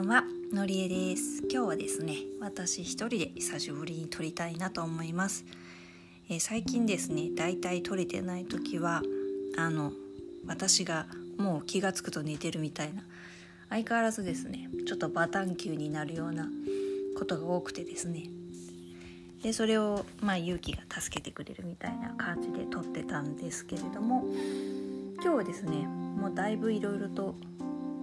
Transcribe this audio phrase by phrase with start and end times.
[0.00, 1.42] んはのりえです。
[1.42, 5.44] 今日はですね私一人で久しぶりに撮りたいなと思います、
[6.30, 9.02] えー、最近ですねだいたい撮れてない時は
[9.58, 9.92] あの
[10.46, 13.02] 私がもう気が付くと寝てるみたいな
[13.68, 16.48] 相変わらずですねちょっとバタン球になるような
[17.18, 18.24] ことが多くてですね。
[19.42, 24.24] でそれをまあ勇気が助けてくれるみたいな感じで撮ってたんですけれども
[25.22, 27.34] 今日はですねもうだいぶいろいろと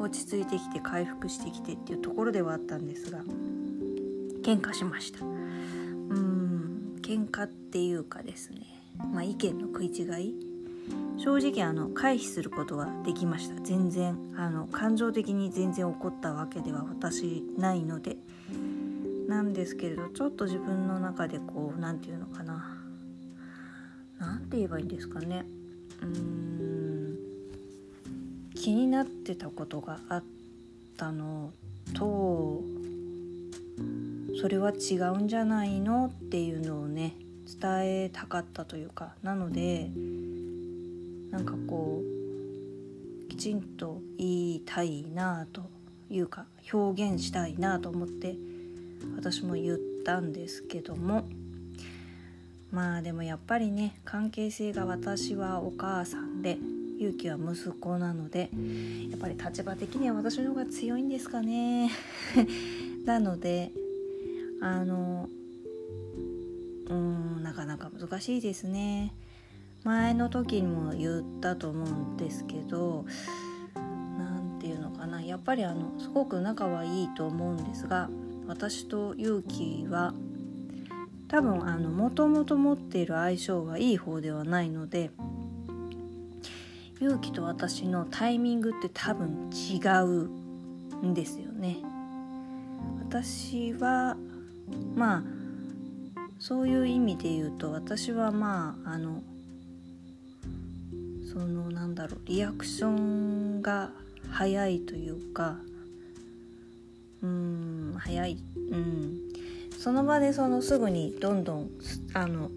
[0.00, 3.20] 落ち着いてきて回復してきてっていうところではあったんですが
[4.42, 5.24] 喧嘩しました。
[5.24, 8.60] うん喧嘩っていうかですね
[9.12, 10.34] まあ意見の食い違い。
[11.18, 13.60] 正直あの回避することはできました。
[13.62, 18.16] 全然あの感情的に全然怒ったわけでは私ないので。
[19.28, 22.76] なんですけれどちょっと自分の中でこう何て言うのかな。
[24.18, 25.46] 何て言えばいいんですかね。
[26.02, 26.99] うーん。
[28.60, 30.24] 気になってたことがあっ
[30.98, 31.50] たの。
[31.94, 32.62] と
[34.38, 37.16] それは違うんじゃないのっていうのをね
[37.60, 39.14] 伝えたかったというか。
[39.22, 39.90] なので
[41.30, 42.02] なんかこ
[43.24, 45.62] うきちんと言いたいなと
[46.10, 48.36] いうか表現したいなと思って
[49.16, 51.26] 私も言ったんですけども。
[52.70, 56.58] まあでもやっぱりね関係性が私はお母さんで
[57.00, 58.50] 勇気は息子なので
[59.10, 61.90] やっぱり立場的には私の方が強いんですかね。
[63.06, 63.72] なので
[64.60, 65.26] あの
[66.90, 69.14] うんなかなか難しいですね。
[69.82, 73.06] 前の時にも言ったと思うんですけど
[74.18, 75.22] 何て言うのかな。
[75.22, 78.10] やっぱりあのすごく仲はいいと思うんですが
[78.46, 80.12] 私と勇気は
[81.28, 85.10] 多分あのもともと持っている相性はいい方ではないので
[87.00, 91.78] 勇気と私のタイミングって多分違うんですよね。
[93.00, 94.16] 私は
[94.94, 95.22] まあ
[96.38, 99.22] そういう意味で言うと私はまああの
[101.32, 103.90] そのなんだろうリアクションが
[104.30, 105.56] 早いというか
[107.22, 108.38] うん早い
[108.70, 109.18] うん
[109.78, 111.70] その場でそのすぐにどんどん
[112.12, 112.50] あの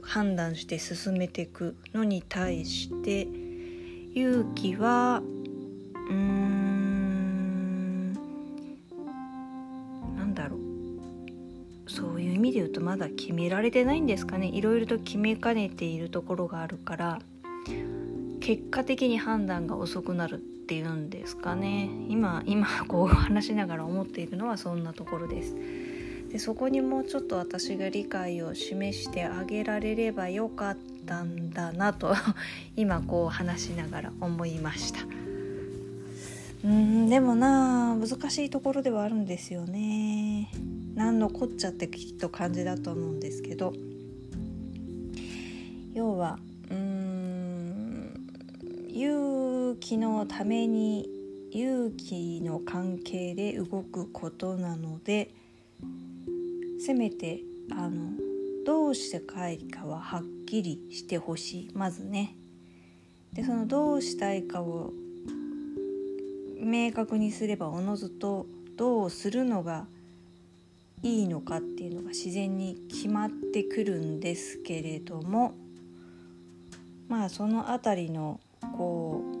[0.00, 3.28] 判断して進めていくのに対して
[4.16, 5.22] 勇気は
[6.08, 8.14] うーん
[10.16, 10.60] なんだろう。
[11.90, 14.46] そういう意味で言うとまだ決められてないんですかね。
[14.46, 17.18] いろいろと決めかねているところがあるから
[18.40, 21.90] 結果的に判断が遅くなるっていうんですかね。
[22.08, 25.54] 今今こう話しながら思っているのはそんなところです。
[26.30, 32.14] でそこにもうちょっと私が理解を示してあげられればよかったたんだなと
[32.76, 35.00] 今こう話しながら思いました。
[36.64, 40.50] うんでもな難しいところではあるんですよね。
[40.94, 43.72] 何のこっちゃってきっと感じだと思うんですけど。
[45.94, 46.38] 要は
[46.70, 48.26] うん
[48.90, 51.08] 勇気のために
[51.50, 55.30] 勇気の関係で動くことなので
[56.78, 57.40] せめて
[57.70, 58.10] あの
[58.66, 61.70] どうしてかいかははっきりしてほしい？
[61.72, 62.34] まずね。
[63.32, 64.92] でそのどうしたいかを
[66.58, 69.86] 明確にすればおのずとどうするのが
[71.02, 75.54] いいのかっていうのが自然に決まってくるんですけれども
[77.08, 78.40] まあその辺りの
[78.76, 79.35] こう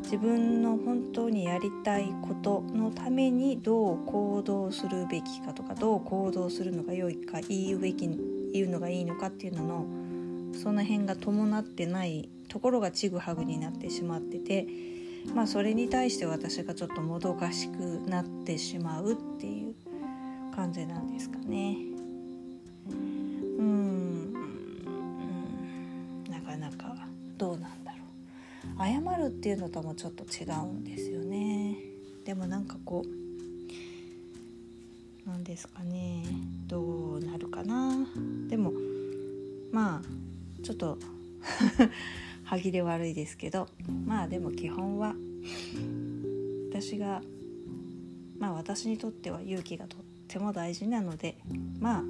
[0.00, 8.08] 自分の本当にやりたいことのためにどう行動するべきかとかどう行動するのが良いか言うべき
[8.52, 14.66] 言うのがいいのかっていうののその辺が伴ってないところがちぐはぐになってしまってて
[15.34, 17.76] まあそれに対して私がちょっともどかしく
[18.08, 19.74] なってしまうっていう
[20.54, 21.76] 感じなんですかね。
[23.58, 24.32] うん
[26.30, 26.96] なかなか
[27.36, 27.87] どうなん
[28.78, 31.76] 謝るっていうのともちょっと違うんですよね。
[32.24, 33.04] でもなんかこ
[35.26, 36.24] うなんですかね。
[36.66, 38.06] どうなるかな。
[38.48, 38.72] でも
[39.72, 40.98] まあちょっと
[42.44, 43.68] 歯切れ悪いですけど。
[44.06, 45.14] まあでも基本は
[46.70, 47.22] 私が
[48.38, 51.38] まあ私にとっては勇気がとっても大事なので
[51.80, 52.04] まあ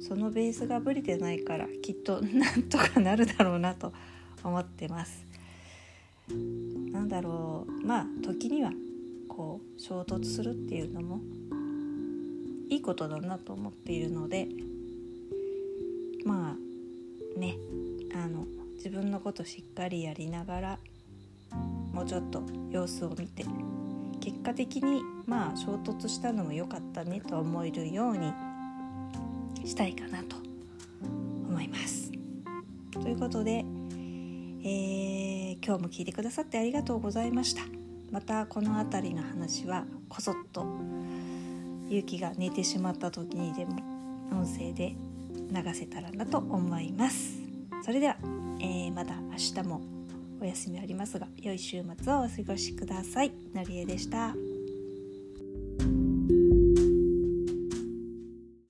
[0.00, 3.92] そのベースがぶれてないからきっとなんとかなるだろうなと
[4.44, 5.25] 思ってます。
[6.92, 8.72] なんだろうまあ時には
[9.28, 11.20] こう衝突するっていうのも
[12.68, 14.48] いいことだなと思っているので
[16.24, 17.56] まあね
[18.14, 18.46] あの
[18.76, 20.78] 自分のことしっかりやりながら
[21.92, 23.44] もうちょっと様子を見て
[24.20, 28.32] 結果的にまあ衝突したのも良かったねと思えるように
[29.64, 30.36] したいかなと
[31.48, 32.10] 思います。
[32.92, 33.64] ということで、
[34.68, 37.62] えー、今日も聞いてくださってありがとうございました。
[38.10, 40.66] またこの辺りの話はこそっと
[41.88, 43.76] 勇気が寝てしまった時にでも
[44.32, 44.96] 音声で
[45.52, 47.38] 流せたらなと思います。
[47.84, 48.16] それでは、
[48.58, 49.80] えー、まだ明日も
[50.40, 53.30] お休みありますが良い週末をお過ごしください。
[53.54, 54.34] のりえでした。